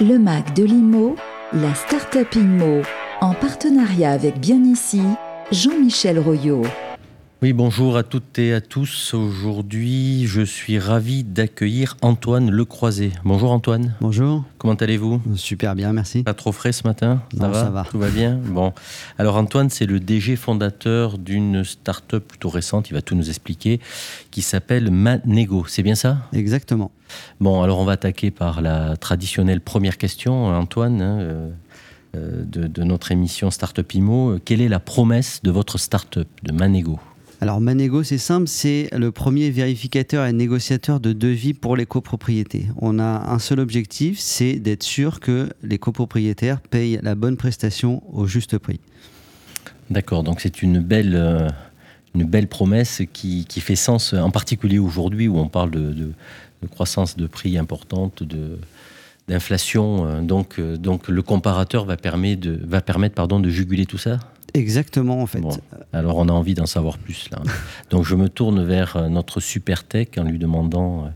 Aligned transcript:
Le 0.00 0.16
Mac 0.16 0.54
de 0.54 0.62
l'IMO, 0.62 1.16
la 1.52 1.74
Startup 1.74 2.32
IMO, 2.32 2.82
en 3.20 3.34
partenariat 3.34 4.12
avec 4.12 4.38
Bien 4.38 4.62
Ici, 4.62 5.02
Jean-Michel 5.50 6.20
Royot. 6.20 6.62
Oui, 7.40 7.52
bonjour 7.52 7.96
à 7.96 8.02
toutes 8.02 8.40
et 8.40 8.52
à 8.52 8.60
tous. 8.60 9.14
Aujourd'hui, 9.14 10.26
je 10.26 10.42
suis 10.42 10.76
ravi 10.80 11.22
d'accueillir 11.22 11.96
Antoine 12.02 12.50
Lecroisé. 12.50 13.12
Bonjour 13.24 13.52
Antoine. 13.52 13.94
Bonjour. 14.00 14.42
Comment 14.58 14.74
allez-vous? 14.74 15.22
Super 15.36 15.76
bien, 15.76 15.92
merci. 15.92 16.24
Pas 16.24 16.34
trop 16.34 16.50
frais 16.50 16.72
ce 16.72 16.82
matin? 16.82 17.22
Ça, 17.38 17.46
va 17.46 17.62
ça 17.62 17.70
va 17.70 17.84
Tout 17.88 17.98
va 18.00 18.10
bien? 18.10 18.40
Bon. 18.44 18.72
Alors 19.18 19.36
Antoine, 19.36 19.70
c'est 19.70 19.86
le 19.86 20.00
DG 20.00 20.34
fondateur 20.34 21.16
d'une 21.16 21.62
start-up 21.62 22.26
plutôt 22.26 22.48
récente, 22.48 22.90
il 22.90 22.94
va 22.94 23.02
tout 23.02 23.14
nous 23.14 23.28
expliquer, 23.28 23.78
qui 24.32 24.42
s'appelle 24.42 24.90
Manego. 24.90 25.64
C'est 25.68 25.84
bien 25.84 25.94
ça? 25.94 26.18
Exactement. 26.32 26.90
Bon, 27.38 27.62
alors 27.62 27.78
on 27.78 27.84
va 27.84 27.92
attaquer 27.92 28.32
par 28.32 28.62
la 28.62 28.96
traditionnelle 28.96 29.60
première 29.60 29.96
question, 29.96 30.46
Antoine. 30.46 31.00
Hein, 31.00 31.18
euh, 31.20 32.42
de, 32.44 32.66
de, 32.66 32.82
notre 32.82 33.12
émission 33.12 33.50
Startup 33.52 33.94
Imo. 33.94 34.38
Quelle 34.44 34.62
est 34.62 34.68
la 34.68 34.80
promesse 34.80 35.40
de 35.44 35.52
votre 35.52 35.78
startup, 35.78 36.26
de 36.42 36.52
Manego? 36.52 36.98
Alors 37.40 37.60
Manego, 37.60 38.02
c'est 38.02 38.18
simple, 38.18 38.48
c'est 38.48 38.88
le 38.92 39.12
premier 39.12 39.50
vérificateur 39.50 40.26
et 40.26 40.32
négociateur 40.32 40.98
de 40.98 41.12
devis 41.12 41.54
pour 41.54 41.76
les 41.76 41.86
copropriétés. 41.86 42.66
On 42.78 42.98
a 42.98 43.30
un 43.30 43.38
seul 43.38 43.60
objectif, 43.60 44.18
c'est 44.18 44.54
d'être 44.54 44.82
sûr 44.82 45.20
que 45.20 45.48
les 45.62 45.78
copropriétaires 45.78 46.60
payent 46.60 46.98
la 47.00 47.14
bonne 47.14 47.36
prestation 47.36 48.02
au 48.12 48.26
juste 48.26 48.58
prix. 48.58 48.80
D'accord, 49.88 50.24
donc 50.24 50.40
c'est 50.40 50.62
une 50.62 50.80
belle, 50.80 51.14
euh, 51.14 52.46
promesse 52.50 53.02
qui, 53.12 53.46
fait 53.60 53.76
sens, 53.76 54.14
en 54.14 54.30
particulier 54.30 54.80
aujourd'hui 54.80 55.28
où 55.28 55.38
on 55.38 55.48
parle 55.48 55.70
de, 55.70 56.12
croissance 56.72 57.16
de 57.16 57.28
prix 57.28 57.56
importante, 57.56 58.24
d'inflation. 59.28 60.06
Euh, 60.06 60.20
donc, 60.22 60.58
euh, 60.58 60.76
donc 60.76 61.06
le 61.06 61.22
comparateur 61.22 61.84
va 61.84 61.96
permettre, 61.96 62.42
de 62.42 63.48
juguler 63.48 63.86
tout 63.86 63.98
ça? 63.98 64.18
Exactement, 64.54 65.20
en 65.20 65.26
fait. 65.26 65.42
alors, 65.92 66.16
on 66.16 66.28
a 66.28 66.32
envie 66.32 66.54
d'en 66.54 66.66
savoir 66.66 66.98
plus, 66.98 67.28
là. 67.30 67.42
Donc, 67.90 68.04
je 68.04 68.14
me 68.14 68.28
tourne 68.28 68.64
vers 68.64 68.96
euh, 68.96 69.08
notre 69.08 69.40
super 69.40 69.84
tech 69.84 70.08
en 70.16 70.24
lui 70.24 70.38
demandant, 70.38 71.04
euh, 71.04 71.08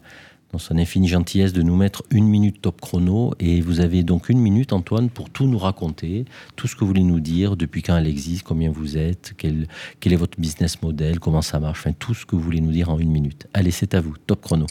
dans 0.53 0.59
son 0.59 0.77
infinie 0.77 1.09
gentillesse, 1.09 1.53
de 1.53 1.63
nous 1.63 1.77
mettre 1.77 2.03
une 2.11 2.27
minute 2.27 2.61
top 2.61 2.81
chrono. 2.81 3.33
Et 3.41 3.61
vous 3.61 3.81
avez 3.81 4.03
donc 4.03 4.29
une 4.29 4.39
minute, 4.39 4.73
Antoine, 4.73 5.09
pour 5.09 5.31
tout 5.31 5.47
nous 5.47 5.59
raconter, 5.59 6.27
tout 6.57 6.69
ce 6.69 6.75
que 6.75 6.81
vous 6.81 6.89
voulez 6.89 7.03
nous 7.03 7.21
dire, 7.21 7.57
depuis 7.57 7.83
quand 7.83 7.97
elle 7.97 8.07
existe, 8.07 8.43
combien 8.43 8.71
vous 8.71 8.99
êtes, 8.99 9.33
quel, 9.39 9.67
quel 9.99 10.13
est 10.13 10.17
votre 10.17 10.39
business 10.39 10.83
model, 10.83 11.19
comment 11.19 11.43
ça 11.43 11.59
marche, 11.59 11.81
enfin, 11.81 11.93
tout 11.99 12.15
ce 12.15 12.27
que 12.27 12.37
vous 12.37 12.43
voulez 12.43 12.61
nous 12.61 12.73
dire 12.73 12.91
en 12.91 12.99
une 12.99 13.11
minute. 13.11 13.49
Allez, 13.55 13.71
c'est 13.71 13.95
à 13.95 14.01
vous, 14.01 14.15
top 14.27 14.43
chrono. 14.43 14.67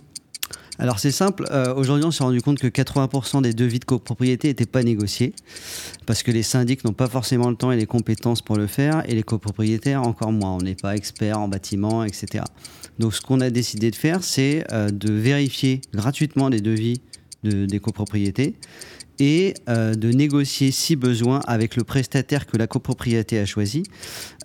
Alors 0.82 0.98
c'est 0.98 1.12
simple, 1.12 1.46
euh, 1.52 1.76
aujourd'hui 1.76 2.06
on 2.06 2.10
s'est 2.10 2.24
rendu 2.24 2.42
compte 2.42 2.58
que 2.58 2.66
80% 2.66 3.44
des 3.44 3.54
devis 3.54 3.78
de 3.78 3.86
copropriété 3.86 4.48
n'étaient 4.48 4.66
pas 4.66 4.82
négociés 4.82 5.36
parce 6.08 6.23
que 6.23 6.32
les 6.32 6.42
syndics 6.42 6.84
n'ont 6.84 6.92
pas 6.92 7.08
forcément 7.08 7.52
le 7.52 7.56
temps 7.56 7.72
et 7.72 7.78
les 7.78 7.86
compétences 7.86 8.42
pour 8.42 8.58
le 8.58 8.66
faire 8.66 9.08
et 9.08 9.14
les 9.14 9.22
copropriétaires 9.22 10.02
encore 10.02 10.32
moins. 10.32 10.56
On 10.56 10.58
n'est 10.58 10.73
pas 10.73 10.96
expert 10.96 11.38
en 11.38 11.48
bâtiment, 11.48 12.04
etc. 12.04 12.46
Donc 12.98 13.14
ce 13.14 13.22
qu'on 13.22 13.42
a 13.42 13.52
décidé 13.52 13.92
de 13.92 13.96
faire, 13.96 14.23
c'est 14.23 14.66
euh, 14.72 14.90
de 14.90 15.14
vérifier 15.14 15.82
gratuitement 15.94 16.50
les 16.50 16.62
devis 16.62 17.00
de, 17.44 17.68
des 17.68 17.80
copropriétés 17.80 18.56
et 19.22 19.53
euh, 19.69 19.94
de 19.94 20.09
négocier 20.09 20.72
si 20.72 20.95
besoin 20.95 21.41
avec 21.45 21.75
le 21.75 21.83
prestataire 21.83 22.47
que 22.47 22.58
la 22.58 22.66
copropriété 22.66 23.38
a 23.38 23.45
choisi, 23.45 23.83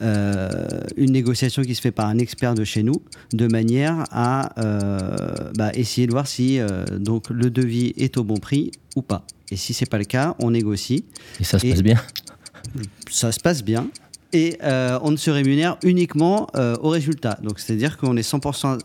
euh, 0.03 0.51
une 0.99 1.13
négociation 1.13 1.63
qui 1.63 1.75
se 1.75 1.81
fait 1.81 1.93
par 1.93 2.09
un 2.09 2.19
expert 2.19 2.55
de 2.55 2.63
chez 2.63 2.83
nous, 2.83 3.03
de 3.33 3.47
manière 3.47 4.05
à 4.11 4.53
euh, 4.63 5.17
bah, 5.57 5.71
essayer 5.73 6.07
de 6.07 6.13
voir 6.13 6.27
si 6.27 6.61
donc 6.99 7.31
le 7.31 7.49
devis 7.49 7.95
est 7.97 8.19
au 8.19 8.25
bon 8.25 8.37
prix 8.37 8.71
ou 8.97 9.03
pas. 9.03 9.25
Et 9.51 9.57
si 9.57 9.73
c'est 9.73 9.89
pas 9.89 9.99
le 9.99 10.05
cas, 10.05 10.37
on 10.41 10.51
négocie. 10.51 11.07
Et 11.41 11.45
ça 11.45 11.59
se 11.59 11.67
passe 11.67 11.83
bien 11.83 12.03
Ça 13.11 13.33
se 13.33 13.41
passe 13.41 13.65
bien. 13.65 13.89
Et 14.35 14.59
on 14.61 15.11
ne 15.11 15.17
se 15.17 15.31
rémunère 15.31 15.79
uniquement 15.85 16.49
au 16.83 16.91
résultat. 16.91 17.39
Donc 17.43 17.61
c'est-à-dire 17.61 17.97
qu'on 17.97 18.17
est 18.19 18.29
100% 18.29 18.79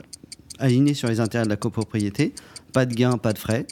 aligné 0.60 0.94
sur 0.94 1.10
les 1.10 1.20
intérêts 1.20 1.44
de 1.44 1.50
la 1.50 1.58
copropriété 1.58 2.34
pas 2.72 2.86
de 2.86 2.94
gain, 2.94 3.18
pas 3.18 3.34
de 3.34 3.38
frais. 3.38 3.66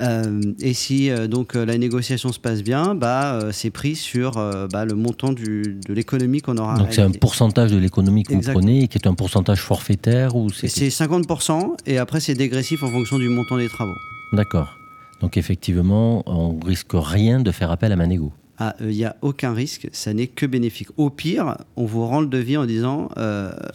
Euh, 0.00 0.40
et 0.60 0.74
si 0.74 1.10
euh, 1.10 1.28
donc 1.28 1.54
euh, 1.54 1.64
la 1.64 1.78
négociation 1.78 2.32
se 2.32 2.40
passe 2.40 2.62
bien, 2.62 2.94
bah, 2.94 3.34
euh, 3.34 3.50
c'est 3.52 3.70
pris 3.70 3.94
sur 3.94 4.32
bah, 4.72 4.84
le 4.84 4.94
montant 4.94 5.32
du, 5.32 5.78
de 5.86 5.92
l'économie 5.92 6.40
qu'on 6.40 6.56
aura. 6.56 6.76
Donc 6.76 6.88
c'est 6.90 7.02
un 7.02 7.10
pourcentage 7.10 7.70
de 7.70 7.78
l'économie 7.78 8.24
que 8.24 8.32
Exactement. 8.32 8.60
vous 8.60 8.66
prenez, 8.66 8.88
qui 8.88 8.98
est 8.98 9.06
un 9.06 9.14
pourcentage 9.14 9.60
forfaitaire 9.60 10.34
ou 10.34 10.50
c'est 10.50 10.68
C'est 10.68 10.88
50% 10.88 11.76
et 11.86 11.98
après 11.98 12.20
c'est 12.20 12.34
dégressif 12.34 12.82
en 12.82 12.90
fonction 12.90 13.18
du 13.18 13.28
montant 13.28 13.58
des 13.58 13.68
travaux. 13.68 13.96
D'accord. 14.32 14.78
Donc 15.20 15.36
effectivement, 15.36 16.22
on 16.26 16.58
risque 16.58 16.90
rien 16.94 17.40
de 17.40 17.52
faire 17.52 17.70
appel 17.70 17.92
à 17.92 17.96
Manego. 17.96 18.32
Il 18.60 18.64
ah, 18.64 18.76
n'y 18.80 19.04
a 19.04 19.16
aucun 19.22 19.54
risque, 19.54 19.88
ça 19.92 20.12
n'est 20.12 20.26
que 20.26 20.46
bénéfique. 20.46 20.88
Au 20.96 21.10
pire, 21.10 21.56
on 21.76 21.84
vous 21.84 22.06
rend 22.06 22.20
le 22.20 22.26
devis 22.26 22.56
en 22.56 22.66
disant 22.66 23.08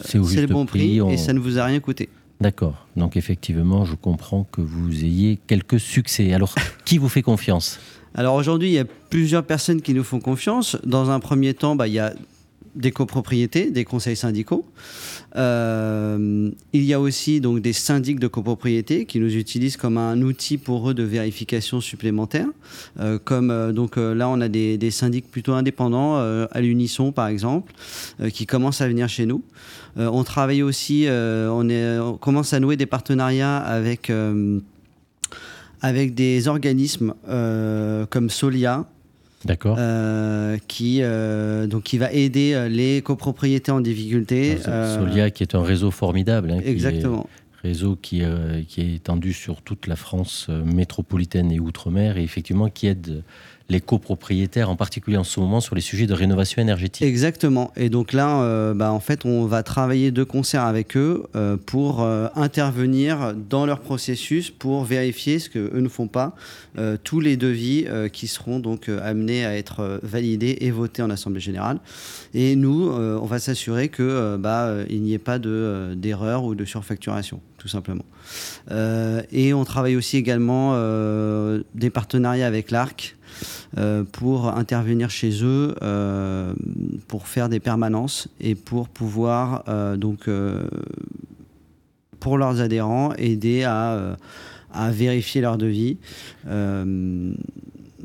c'est 0.02 0.18
le 0.18 0.48
bon 0.48 0.66
prix, 0.66 0.80
prix 0.80 1.02
on... 1.02 1.10
et 1.10 1.18
ça 1.18 1.34
ne 1.34 1.40
vous 1.40 1.58
a 1.60 1.66
rien 1.66 1.80
coûté. 1.80 2.10
D'accord. 2.40 2.88
Donc 2.96 3.18
effectivement, 3.18 3.86
je 3.86 3.96
comprends 3.96 4.46
que 4.52 4.62
vous 4.62 5.04
ayez 5.04 5.40
quelques 5.48 5.80
succès. 5.80 6.34
Alors, 6.34 6.54
qui 6.86 6.98
vous 6.98 7.10
fait 7.10 7.24
confiance? 7.24 7.80
Alors 8.14 8.36
aujourd'hui, 8.36 8.70
il 8.70 8.74
y 8.74 8.80
a 8.80 8.86
plusieurs 8.86 9.44
personnes 9.44 9.82
qui 9.82 9.94
nous 9.94 10.04
font 10.04 10.20
confiance. 10.20 10.78
Dans 10.86 11.10
un 11.10 11.20
premier 11.20 11.54
temps, 11.54 11.76
bah, 11.76 11.88
il 11.88 11.94
y 11.94 12.00
a 12.00 12.14
des 12.78 12.92
copropriétés, 12.92 13.72
des 13.72 13.86
conseils 13.86 14.16
syndicaux. 14.16 14.66
Euh, 15.36 16.50
il 16.74 16.84
y 16.84 16.94
a 16.94 17.00
aussi 17.00 17.42
donc 17.42 17.62
des 17.62 17.74
syndics 17.74 18.20
de 18.20 18.28
copropriété 18.28 19.06
qui 19.06 19.20
nous 19.20 19.36
utilisent 19.36 19.78
comme 19.78 19.98
un 19.98 20.22
outil 20.22 20.58
pour 20.58 20.90
eux 20.90 20.94
de 20.94 21.04
vérification 21.04 21.82
supplémentaire. 21.82 22.48
Euh, 23.00 23.20
comme 23.24 23.52
euh, 23.52 23.72
donc 23.72 23.98
là, 23.98 24.30
on 24.30 24.40
a 24.42 24.48
des, 24.48 24.92
syndics 24.92 25.30
plutôt 25.30 25.54
indépendants, 25.54 26.16
à 26.18 26.62
l'unisson 26.62 27.12
par 27.12 27.28
exemple, 27.28 27.74
qui 28.34 28.46
commencent 28.46 28.82
à 28.82 28.88
venir 28.88 29.10
chez 29.10 29.26
nous. 29.26 29.44
on 29.98 30.24
travaille 30.24 30.64
aussi, 30.64 31.08
on, 31.10 32.18
commence 32.20 32.54
à 32.54 32.60
nouer 32.60 32.78
des 32.78 32.86
partenariats 32.86 33.58
avec 33.58 34.12
avec 35.82 36.16
des 36.16 36.48
organismes 36.48 37.14
comme 38.10 38.30
Solia, 38.30 38.86
D'accord. 39.46 39.78
Euh, 39.80 40.58
qui, 40.68 41.00
euh, 41.02 41.68
donc, 41.68 41.84
qui 41.84 41.98
va 41.98 42.12
aider 42.12 42.54
euh, 42.54 42.68
les 42.68 43.02
copropriétés 43.02 43.72
en 43.72 43.82
difficulté. 43.82 44.58
Solia, 44.58 45.30
qui 45.30 45.44
est 45.44 45.56
un 45.56 45.64
réseau 45.64 45.92
formidable. 45.92 46.52
Hein, 46.52 46.60
exactement. 46.66 47.30
réseau 47.62 47.96
qui, 47.96 48.24
qui, 48.68 48.82
est 48.82 48.96
étendu 48.96 49.34
sur 49.34 49.62
toute 49.62 49.88
la 49.88 49.96
France 49.96 50.50
métropolitaine 50.50 51.52
et 51.52 51.60
outre-mer 51.60 52.18
et 52.18 52.24
effectivement 52.24 52.70
qui 52.70 52.88
aide 52.88 53.24
les 53.70 53.82
copropriétaires, 53.82 54.70
en 54.70 54.76
particulier 54.76 55.18
en 55.18 55.24
ce 55.24 55.40
moment, 55.40 55.60
sur 55.60 55.76
les 55.76 55.82
sujets 55.82 56.08
de 56.08 56.14
rénovation 56.14 56.62
énergétique. 56.62 57.06
Exactement. 57.06 57.72
Et 57.76 57.90
donc 57.90 58.14
là, 58.14 58.42
euh, 58.42 58.74
bah, 58.74 58.92
en 58.92 59.00
fait, 59.00 59.26
on 59.26 59.46
va 59.46 59.62
travailler 59.64 60.12
de 60.12 60.24
concert 60.24 60.64
avec 60.64 60.96
eux 60.96 61.26
euh, 61.36 61.58
pour 61.58 62.02
euh, 62.02 62.28
intervenir 62.36 63.34
dans 63.50 63.66
leur 63.66 63.82
processus 63.82 64.52
pour 64.52 64.86
vérifier 64.86 65.40
ce 65.40 65.50
qu'eux 65.50 65.80
ne 65.80 65.90
font 65.90 66.08
pas, 66.08 66.36
tous 67.04 67.20
les 67.20 67.38
devis 67.38 67.88
qui 68.14 68.28
seront 68.28 68.60
donc 68.60 68.90
amenés 68.90 69.46
à 69.46 69.58
être 69.58 70.00
validés 70.04 70.58
et 70.62 70.70
votés 70.70 71.02
en 71.02 71.10
Assemblée 71.10 71.40
Générale. 71.40 71.80
Et 72.36 72.56
nous, 72.56 72.92
on 72.92 73.26
va 73.26 73.40
s'assurer 73.40 73.90
que 73.90 74.38
bah, 74.38 74.76
n'y 74.90 75.14
ait 75.14 75.18
pas 75.18 75.40
d'erreur 75.40 76.44
ou 76.44 76.54
de 76.54 76.66
surfacturation, 76.66 77.42
tout 77.58 77.68
simplement. 77.68 78.06
et 79.32 79.54
on 79.54 79.64
travaille 79.64 79.96
aussi 79.96 80.18
également 80.18 80.74
des 81.76 81.90
partenariats 81.90 82.48
avec 82.48 82.72
l'ARC, 82.72 83.18
euh, 83.78 84.04
pour 84.04 84.48
intervenir 84.48 85.10
chez 85.10 85.44
eux, 85.44 85.76
euh, 85.82 86.54
pour 87.08 87.28
faire 87.28 87.50
des 87.50 87.60
permanences 87.60 88.30
et 88.40 88.56
pour 88.56 88.88
pouvoir 88.88 89.64
euh, 89.68 89.98
donc 89.98 90.30
pour 92.20 92.38
leurs 92.38 92.62
adhérents 92.62 93.14
aider 93.16 93.64
à, 93.64 94.18
à 94.74 94.92
vérifier 94.92 95.42
leur 95.42 95.58
devis 95.58 95.98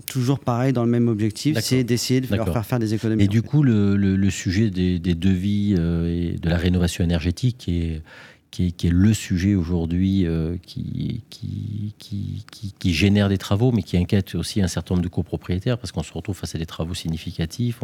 toujours 0.06 0.38
pareil 0.38 0.72
dans 0.72 0.84
le 0.84 0.90
même 0.90 1.08
objectif, 1.08 1.58
c'est 1.60 1.84
d'essayer 1.84 2.20
de 2.20 2.34
leur 2.34 2.52
faire 2.52 2.66
faire 2.66 2.78
des 2.78 2.94
économies. 2.94 3.24
Et 3.24 3.28
du 3.28 3.42
coup, 3.42 3.62
le, 3.62 3.96
le, 3.96 4.16
le, 4.16 4.30
sujet 4.30 4.70
des, 4.70 4.98
des 4.98 5.14
devis 5.14 5.74
euh, 5.78 6.32
et 6.34 6.38
de 6.38 6.48
la 6.48 6.56
rénovation 6.56 7.04
énergétique 7.04 7.68
est, 7.68 8.02
qui 8.52 8.66
est, 8.66 8.90
le 8.90 9.14
sujet 9.14 9.54
aujourd'hui 9.54 10.26
euh, 10.26 10.56
qui, 10.62 11.22
qui, 11.30 12.44
qui, 12.78 12.92
génère 12.92 13.30
des 13.30 13.38
travaux, 13.38 13.72
mais 13.72 13.82
qui 13.82 13.96
inquiète 13.96 14.34
aussi 14.34 14.60
un 14.60 14.68
certain 14.68 14.94
nombre 14.94 15.02
de 15.02 15.08
copropriétaires, 15.08 15.78
parce 15.78 15.90
qu'on 15.90 16.02
se 16.02 16.12
retrouve 16.12 16.36
face 16.36 16.54
à 16.54 16.58
des 16.58 16.66
travaux 16.66 16.92
significatifs. 16.92 17.80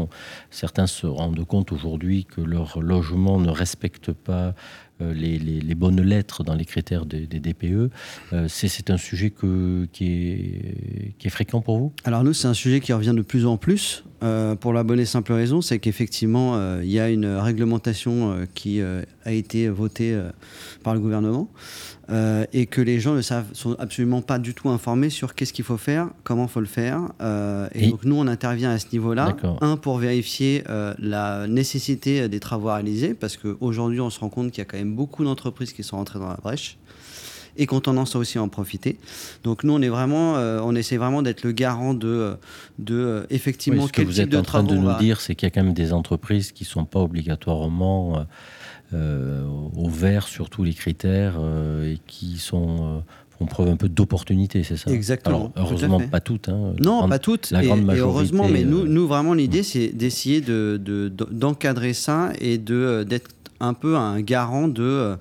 Certains 0.51 0.87
se 0.87 1.07
rendent 1.07 1.43
compte 1.47 1.73
aujourd'hui 1.73 2.27
que 2.27 2.43
leur 2.43 2.81
logement 2.81 3.41
ne 3.41 3.51
respecte 3.51 4.13
pas 4.13 4.55
euh, 5.01 5.15
les, 5.15 5.75
bonnes 5.75 6.03
lettres 6.03 6.45
dans 6.45 6.55
les 6.55 6.67
critères 6.67 7.07
des, 7.07 7.27
DPE. 7.27 7.91
Euh, 8.35 8.47
c'est 8.49 8.91
un 8.91 8.99
sujet 8.99 9.31
qui, 9.31 10.07
est, 10.07 11.15
qui 11.19 11.27
est 11.27 11.31
fréquent 11.31 11.63
pour 11.63 11.79
vous? 11.79 11.93
Alors 12.05 12.25
nous, 12.25 12.35
c'est 12.35 12.49
un 12.49 12.55
sujet 12.55 12.81
qui 12.81 12.93
revient 12.93 13.15
de 13.17 13.23
plus 13.23 13.47
en 13.47 13.57
plus. 13.57 14.05
Euh, 14.23 14.57
pour 14.57 14.73
la 14.73 14.83
bonne 14.83 14.99
et 14.99 15.05
simple 15.05 15.33
raison, 15.33 15.61
c'est 15.61 15.79
qu'effectivement, 15.79 16.57
euh, 16.57 16.81
il 16.83 16.91
y 16.91 16.99
a 16.99 17.09
une 17.09 17.27
réglementation 17.27 18.33
euh, 18.33 18.47
qui 18.55 18.81
a 18.83 19.33
été 19.33 19.69
votée 19.69 20.19
par 20.83 20.95
le 20.95 21.01
gouvernement 21.01 21.49
et 22.53 22.65
que 22.67 22.81
les 22.81 23.01
gens 23.01 23.15
ne 23.15 23.21
savent, 23.21 23.53
sont 23.53 23.77
absolument 23.79 24.23
pas 24.23 24.39
du 24.39 24.55
tout 24.55 24.71
informés 24.71 25.11
sur 25.11 25.35
qu'est-ce 25.35 25.53
qu'il 25.53 25.65
faut 25.65 25.77
faire, 25.77 26.09
comment 26.25 26.45
il 26.45 26.49
faut 26.49 26.61
le 26.61 26.67
faire. 26.67 27.03
et, 27.75 27.91
donc 27.91 28.05
nous, 28.05 28.17
on 28.17 28.27
intervient 28.27 28.71
à 28.71 28.79
ce 28.79 28.87
niveau-là. 28.93 29.37
Un, 29.61 29.77
pour 29.77 29.99
vérifier 29.99 30.65
la 30.99 31.47
nécessité 31.47 32.29
des 32.29 32.41
travaux 32.41 32.69
réalisés, 32.69 33.13
parce 33.13 33.37
qu'aujourd'hui, 33.37 34.01
on 34.01 34.09
se 34.09 34.21
rend 34.21 34.31
compte 34.31 34.51
qu'il 34.51 34.59
y 34.59 34.63
a 34.63 34.65
quand 34.65 34.79
même 34.79 34.97
beaucoup 34.97 35.25
d'entreprises 35.25 35.73
qui 35.73 35.83
sont 35.83 35.97
rentrées 35.97 36.19
dans 36.19 36.29
la 36.29 36.39
brèche 36.43 36.79
et 37.59 37.67
qu'on 37.67 37.81
tendance 37.81 38.17
à 38.17 38.19
aussi 38.19 38.39
en 38.39 38.49
profiter. 38.49 38.97
Donc 39.45 39.65
nous, 39.65 39.75
on 39.75 39.83
est 39.83 39.89
vraiment, 39.89 40.37
euh, 40.37 40.61
on 40.63 40.75
essaie 40.75 40.97
vraiment 40.97 41.23
d'être 41.23 41.43
le 41.43 41.53
garant 41.53 41.93
de, 41.93 42.37
de 42.79 42.95
euh, 42.95 43.27
effectivement 43.31 43.87
ce 43.89 43.93
que 43.93 44.03
vous 44.03 44.21
êtes 44.21 44.35
en 44.35 44.43
train 44.43 44.63
de 44.63 44.75
nous 44.75 44.97
dire, 44.99 45.21
c'est 45.21 45.35
qu'il 45.35 45.47
y 45.47 45.51
a 45.51 45.51
quand 45.51 45.65
même 45.65 45.75
des 45.75 45.93
entreprises 45.93 46.53
qui 46.53 46.65
sont 46.65 46.85
pas 46.85 47.01
obligatoirement 47.01 48.25
euh, 48.95 49.45
au 49.77 49.89
vert 49.89 50.29
sur 50.29 50.49
tous 50.49 50.65
les 50.65 50.73
critères 50.73 51.39
et 51.85 51.99
qui 52.07 52.39
sont 52.39 53.03
font 53.39 53.47
preuve 53.47 53.69
un 53.69 53.77
peu 53.77 53.89
d'opportunité, 53.89 54.63
c'est 54.65 54.77
ça? 54.77 54.91
Exactement. 54.91 55.53
heureusement, 55.57 56.01
pas 56.01 56.21
toutes. 56.21 56.49
Hein. 56.49 56.75
non, 56.81 57.09
pas 57.09 57.19
toutes. 57.19 57.51
La 57.51 57.63
grande 57.63 57.85
majorité, 57.85 57.99
et 57.99 58.11
heureusement, 58.11 58.49
mais 58.49 58.65
nous, 58.65 58.87
nous 58.87 59.07
vraiment, 59.07 59.35
l'idée, 59.35 59.63
c'est 59.63 59.89
d'essayer 59.89 60.41
d'encadrer 60.41 61.89
de, 61.89 61.93
ça 61.93 62.33
et 62.41 62.59
d'être 62.59 63.31
un 63.61 63.75
peu 63.75 63.97
un 63.97 64.21
garant 64.21 64.69
de 64.69 65.17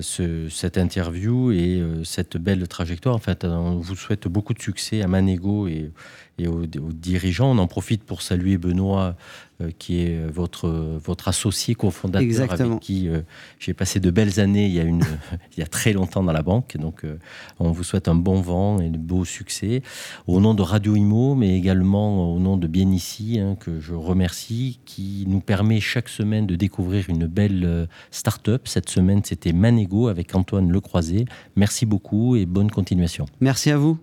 ce, 0.00 0.48
cette 0.48 0.78
interview 0.78 1.50
et 1.50 1.82
cette 2.04 2.36
belle 2.36 2.68
trajectoire. 2.68 3.16
En 3.16 3.18
fait, 3.18 3.44
on 3.44 3.76
vous 3.76 3.96
souhaite 3.96 4.28
beaucoup 4.28 4.54
de 4.54 4.60
succès 4.60 5.02
à 5.02 5.08
Manego 5.08 5.66
et, 5.68 5.90
et 6.38 6.48
aux, 6.48 6.66
dirigeants. 6.66 7.50
On 7.52 7.58
en 7.58 7.66
profite 7.66 8.02
pour 8.04 8.22
saluer 8.22 8.58
Benoît, 8.58 9.16
euh, 9.60 9.70
qui 9.78 10.00
est 10.00 10.26
votre, 10.26 10.68
votre 10.68 11.28
associé 11.28 11.74
cofondateur 11.74 12.50
avec 12.50 12.80
qui 12.80 13.08
euh, 13.08 13.20
j'ai 13.60 13.72
passé 13.72 14.00
de 14.00 14.10
belles 14.10 14.40
années 14.40 14.66
il 14.66 14.74
y, 14.74 14.80
a 14.80 14.82
une, 14.82 15.04
il 15.56 15.60
y 15.60 15.62
a 15.62 15.66
très 15.66 15.92
longtemps 15.92 16.22
dans 16.22 16.32
la 16.32 16.42
banque. 16.42 16.76
Donc, 16.76 17.04
euh, 17.04 17.18
on 17.60 17.70
vous 17.70 17.84
souhaite 17.84 18.08
un 18.08 18.14
bon 18.14 18.40
vent 18.40 18.80
et 18.80 18.88
de 18.88 18.98
beaux 18.98 19.24
succès. 19.24 19.82
Au 20.26 20.40
nom 20.40 20.54
de 20.54 20.62
Radio 20.62 20.96
Imo, 20.96 21.34
mais 21.34 21.56
également 21.56 22.34
au 22.34 22.40
nom 22.40 22.56
de 22.56 22.66
Bien 22.66 22.90
Ici, 23.14 23.38
hein, 23.38 23.54
que 23.54 23.78
je 23.78 23.94
remercie, 23.94 24.80
qui 24.84 25.24
nous 25.28 25.38
permet 25.38 25.78
chaque 25.78 26.08
semaine 26.08 26.48
de 26.48 26.56
découvrir 26.56 27.08
une 27.08 27.28
belle 27.28 27.86
start-up. 28.10 28.62
Cette 28.66 28.88
semaine, 28.88 29.20
c'était 29.22 29.52
Manego 29.52 30.08
avec 30.08 30.34
Antoine 30.34 30.72
Lecroisé. 30.72 31.24
Merci 31.54 31.86
beaucoup 31.86 32.34
et 32.34 32.44
bonne 32.44 32.72
continuation. 32.72 33.26
Merci 33.40 33.70
à 33.70 33.76
vous. 33.76 33.98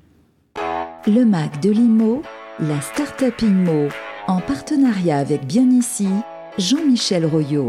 Le 1.07 1.25
MAC 1.25 1.61
de 1.61 1.71
l'IMO, 1.71 2.21
la 2.61 2.79
Startup 2.79 3.33
IMO, 3.41 3.89
en 4.27 4.39
partenariat 4.39 5.17
avec 5.17 5.45
Bien 5.45 5.69
Ici, 5.69 6.07
Jean-Michel 6.57 7.25
Royot. 7.25 7.67